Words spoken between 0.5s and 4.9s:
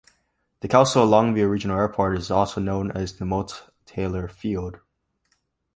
The Kelso-Longview Regional Airport is also known as the "Molt Taylor Field".